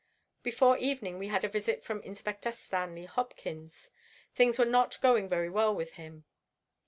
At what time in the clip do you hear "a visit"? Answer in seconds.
1.43-1.83